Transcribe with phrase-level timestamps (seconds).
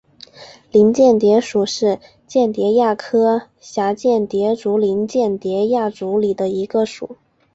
[0.71, 7.17] 林蚬蝶属是蚬蝶亚科蛱蚬蝶族林蚬蝶亚族里的一个属。